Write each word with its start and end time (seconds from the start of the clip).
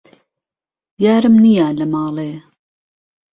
یارم 1.05 1.35
نیە 1.43 1.67
لە 1.79 1.85
ماڵێ 1.93 2.31